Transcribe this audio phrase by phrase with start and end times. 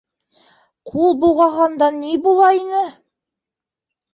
[0.91, 2.83] Ҡул болғағандан ни була ине?